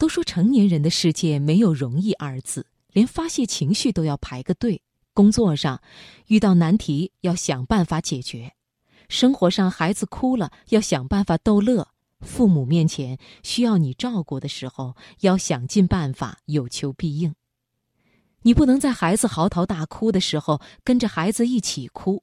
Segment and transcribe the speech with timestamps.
[0.00, 4.80] 都说成年人的世界没有容易二字，连发泄情绪都要排个队。
[5.12, 5.82] 工作上
[6.28, 8.54] 遇到难题要想办法解决，
[9.10, 11.86] 生活上孩子哭了要想办法逗乐，
[12.22, 17.34] 父母面前需要你照顾的时候要想尽办法有求必应。
[18.40, 22.22] 你不能在孩子嚎啕大哭的时候跟着孩子一起哭，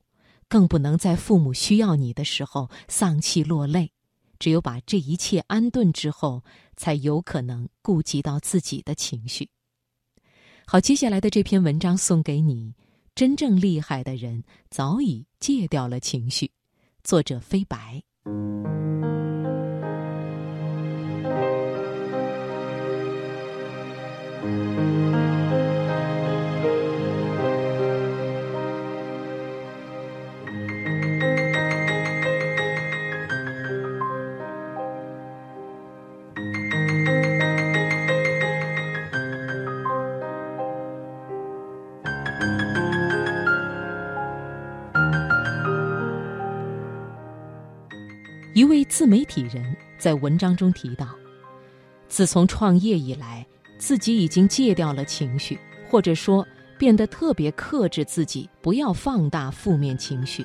[0.50, 3.92] 更不能在父母需要你的时候丧气落泪。
[4.40, 6.44] 只有把这一切安顿之后，
[6.76, 9.50] 才有可能顾及到自己的情绪。
[10.66, 12.74] 好，接下来的这篇文章送给你。
[13.16, 16.52] 真正厉害的人早已戒掉了情绪。
[17.04, 18.04] 作者：飞白。
[48.58, 49.64] 一位自媒体人
[50.00, 51.10] 在文章中提到，
[52.08, 53.46] 自从创业以来，
[53.78, 56.44] 自己已经戒掉了情绪，或者说
[56.76, 60.44] 变得特别克制自己，不要放大负面情绪，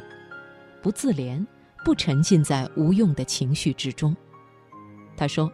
[0.83, 1.43] 不自怜，
[1.87, 4.15] 不沉浸在无用的情绪之中。
[5.17, 5.51] 他说，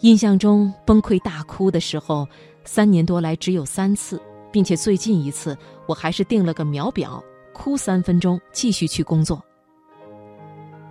[0.00, 2.26] 印象中崩溃大哭的时候，
[2.64, 4.18] 三年多来只有三次，
[4.50, 5.54] 并且最近一次，
[5.86, 9.38] 我还是定了个秒表，哭三分钟，继续去工作。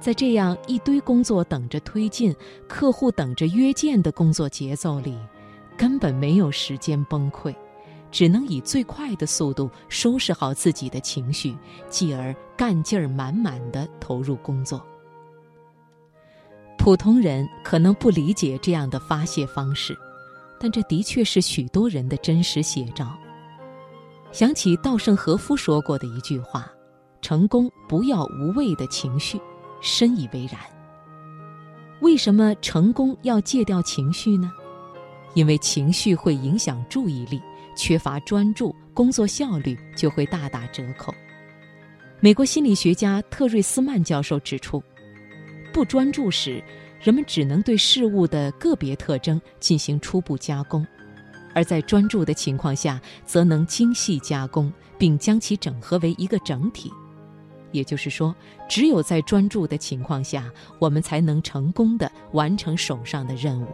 [0.03, 2.35] 在这样一堆工作等着推进、
[2.67, 5.17] 客户等着约见的工作节奏里，
[5.77, 7.55] 根本没有时间崩溃，
[8.11, 11.55] 只能以最快的速度收拾好自己的情绪，
[11.87, 14.85] 继而干劲儿满满的投入工作。
[16.77, 19.97] 普通人可能不理解这样的发泄方式，
[20.59, 23.17] 但这的确是许多人的真实写照。
[24.33, 26.69] 想起稻盛和夫说过的一句话
[27.23, 29.39] ：“成功不要无谓的情绪。”
[29.83, 30.59] 深以为然。
[31.99, 34.51] 为什么成功要戒掉情绪呢？
[35.35, 37.41] 因为情绪会影响注意力，
[37.75, 41.13] 缺乏专注，工作效率就会大打折扣。
[42.19, 44.81] 美国心理学家特瑞斯曼教授指出，
[45.73, 46.63] 不专注时，
[47.01, 50.85] 人们只能对事物的个别特征进行初步加工；
[51.53, 56.91] 而在专注的情况下，则能精细加工，并将其整合为一个整体。
[57.73, 58.33] 也就是说，
[58.69, 63.67] 只有在专注的情况下，我们才能成功的完成手上的任务。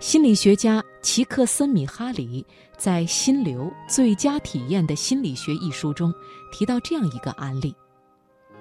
[0.00, 2.44] 心理学家齐克森米哈里
[2.76, 6.12] 在《心流：最佳体验的心理学》一书中
[6.50, 7.74] 提到这样一个案例：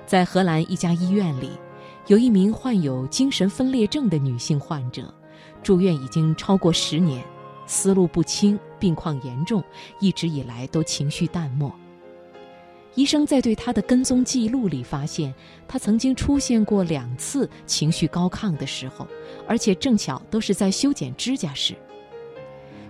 [0.05, 1.49] 在荷兰一家医院里，
[2.07, 5.11] 有一名患有精神分裂症的女性患者，
[5.63, 7.23] 住院已经超过十年，
[7.65, 9.63] 思路不清，病况严重，
[9.99, 11.73] 一直以来都情绪淡漠。
[12.95, 15.33] 医生在对他的跟踪记录里发现，
[15.67, 19.07] 他曾经出现过两次情绪高亢的时候，
[19.47, 21.73] 而且正巧都是在修剪指甲时。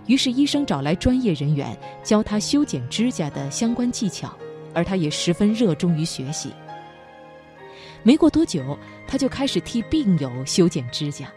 [0.06, 4.36] 于是医生找来专业人员教他修剪指甲的相关技巧，
[4.74, 6.50] 而他也十分热衷于学习。
[8.02, 8.76] 没过多久，
[9.06, 11.32] 他就开始替病友修剪指甲。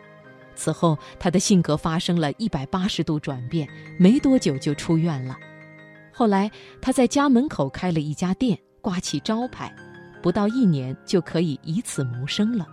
[0.55, 5.37] 此后，他的性格发生了一百八十度转变，没多久就出院了。
[6.17, 6.49] 后来，
[6.81, 9.69] 他在家门口开了一家店，挂起招牌，
[10.23, 12.65] 不到一年就可以以此谋生了。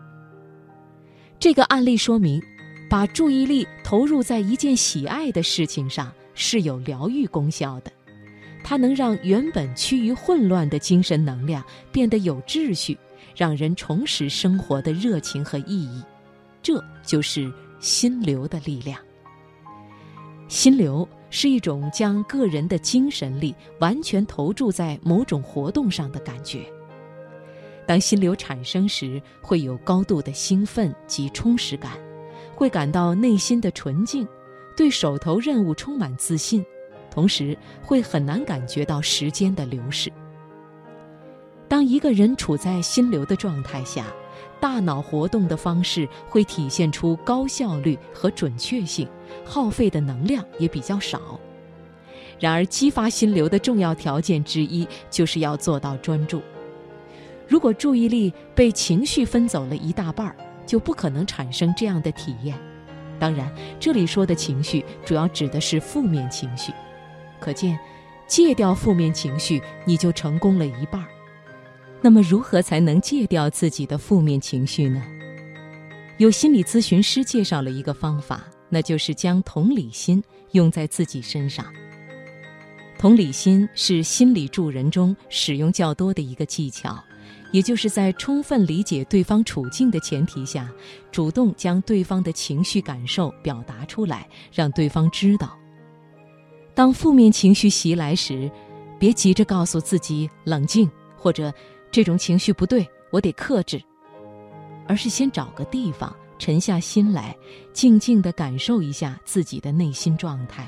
[1.41, 2.41] 这个案例说明，
[2.89, 7.91] 把注意力投入在一件喜爱的事情上是有疗愈功效的，
[8.63, 12.97] 它能让原本趋于混乱的精神能量变得有秩序，
[13.35, 16.01] 让人重拾生活的热情和意义。
[16.63, 19.01] 这就是心流的力量。
[20.47, 21.09] 心流。
[21.33, 26.61] 是一种将个人的精神力完全投注在某种活动上的感觉。
[27.87, 31.93] 当心流产生时，会有高度的兴奋及充实感，
[32.55, 34.29] 会感到内心的纯净，
[34.77, 36.65] 对手头任务充满自信，
[37.11, 40.13] 同时会很难感觉到时间的流逝。
[41.67, 44.07] 当一个人处在心流的状态下，
[44.63, 49.09] 大脑活动的方式会体现出高效率和准确性，
[49.45, 51.21] 耗费的能量也比较少。
[52.39, 56.41] 然而，激发心流的重要条件之一就是要做到专注。
[57.49, 62.57] 如果注意力被情绪分走了一大半儿，就不可能产生这样的体验。
[63.19, 66.73] 当然，这里说的情绪主要指的是负面情绪。
[67.41, 67.77] 可见，
[68.29, 71.09] 戒掉负面情绪，你就成功了一半儿。
[72.05, 75.01] 那么，如何才能戒掉自己的负面情绪呢？
[76.19, 81.65] 有心理咨询师介绍了一个方法，那就是将同理心用在自己身上。
[82.99, 87.03] 同理心是心理助人中使用较多的一个技巧，
[87.53, 90.69] 也就是在充分理解对方处境的前提下，
[91.11, 95.57] 主动将对方的情绪感受表达出来，让对方知道。
[96.75, 98.51] 当负面情绪袭来时，
[98.99, 101.53] 别急着告诉自己冷静，或者
[101.93, 103.81] 这种情绪不对，我得克制。
[104.89, 107.37] 而是先找个地方沉下心来，
[107.73, 110.67] 静静地感受一下自己的内心状态，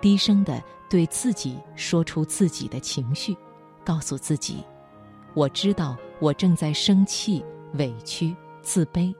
[0.00, 3.36] 低声地对自己说出自己的情绪，
[3.84, 4.62] 告诉自己
[5.34, 7.44] ：“我知道我正在生气、
[7.74, 9.12] 委屈、自卑。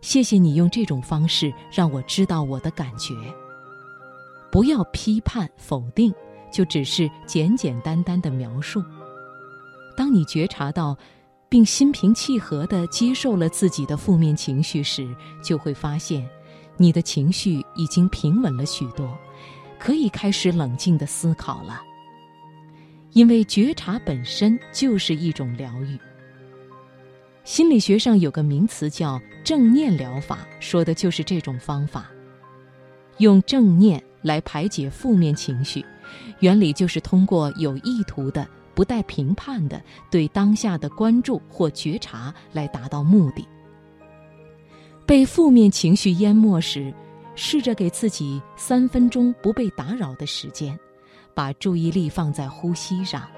[0.00, 3.14] 谢谢你用这种方式让我知道我的感觉。
[4.50, 6.12] 不要批判、否定，
[6.52, 8.82] 就只是简简单单的描述。
[9.98, 10.96] 当你觉察到。”
[11.50, 15.08] 并心平气和地接受了自己的负面情绪时，
[15.42, 16.28] 就会发现，
[16.76, 19.16] 你的情绪已经平稳了许多，
[19.78, 21.80] 可以开始冷静地思考了。
[23.14, 25.98] 因为觉察本身就是一种疗愈。
[27.44, 32.10] 心理学上有个名词叫正念疗法，说的就是这种方法，
[33.20, 35.82] 用正念来排解负面情绪，
[36.40, 38.46] 原理就是通过有意图的。
[38.78, 43.44] 不带评判的对当下的关注或觉察来达到目的。
[45.04, 46.94] 被负面情绪淹没时，
[47.34, 50.78] 试着给自己三分钟不被打扰的时间，
[51.34, 53.28] 把注意力放在呼吸上，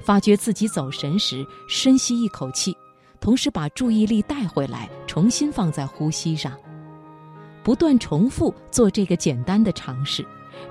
[0.00, 2.72] 发觉自己走神时，深吸一口气，
[3.18, 6.56] 同时把注意力带回来，重新放在呼吸上，
[7.64, 10.24] 不断重复做这个简单的尝试。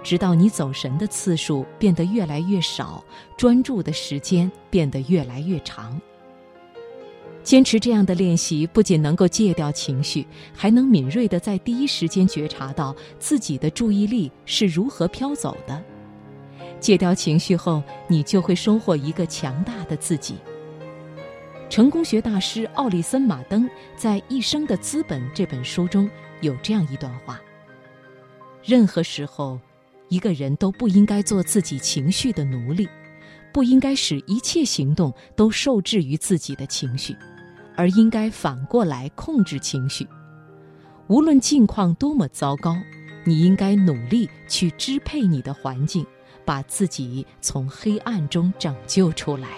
[0.03, 3.03] 直到你走神的次数变得越来越少，
[3.37, 5.99] 专注的时间变得越来越长。
[7.43, 15.83] 坚持这样的练习，不仅能够戒掉情绪，还能敏锐地在第一时间觉察到自己的注意力是如何飘走的。
[16.79, 20.35] 戒掉情绪后，你就会收获一个强大的自己。
[21.69, 26.09] 成功学大师奥利森·马登在《一生的资本》这本书中
[26.39, 27.41] 有这样一段话：
[28.63, 29.59] 任何时候。
[30.09, 32.87] 一个人都不应该做自己情绪的奴隶，
[33.51, 37.15] 不应该使一切行动都受制于自己的情绪，
[37.75, 40.07] 而应该反过来控制情绪。
[41.07, 42.75] 无论境况多么糟糕，
[43.25, 46.05] 你应该努力去支配你的环境，
[46.45, 49.49] 把自己从黑暗中拯救出来。